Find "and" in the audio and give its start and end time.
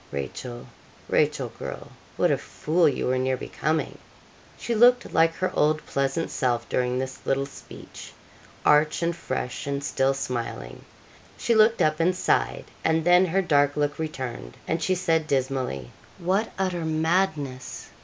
9.03-9.15, 9.67-9.83, 11.99-12.15, 12.83-13.05, 14.67-14.81